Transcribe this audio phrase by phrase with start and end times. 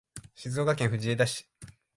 [0.33, 1.47] 静岡県藤枝市